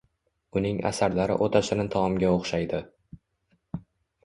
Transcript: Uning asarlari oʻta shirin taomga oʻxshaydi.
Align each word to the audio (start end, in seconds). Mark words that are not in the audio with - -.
Uning 0.61 0.79
asarlari 0.89 1.35
oʻta 1.49 1.61
shirin 1.69 1.93
taomga 1.97 2.33
oʻxshaydi. 2.39 2.83